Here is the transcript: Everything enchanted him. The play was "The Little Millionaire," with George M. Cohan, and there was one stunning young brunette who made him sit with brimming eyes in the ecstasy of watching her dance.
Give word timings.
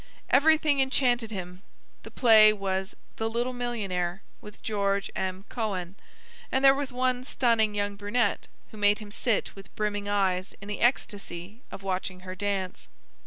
Everything 0.31 0.79
enchanted 0.79 1.29
him. 1.29 1.61
The 2.01 2.09
play 2.09 2.51
was 2.53 2.95
"The 3.17 3.29
Little 3.29 3.53
Millionaire," 3.53 4.23
with 4.41 4.63
George 4.63 5.11
M. 5.15 5.45
Cohan, 5.47 5.93
and 6.51 6.65
there 6.65 6.73
was 6.73 6.91
one 6.91 7.23
stunning 7.23 7.75
young 7.75 7.97
brunette 7.97 8.47
who 8.71 8.77
made 8.77 8.97
him 8.97 9.11
sit 9.11 9.55
with 9.55 9.75
brimming 9.75 10.09
eyes 10.09 10.55
in 10.59 10.67
the 10.67 10.81
ecstasy 10.81 11.61
of 11.71 11.83
watching 11.83 12.21
her 12.21 12.33
dance. 12.33 12.87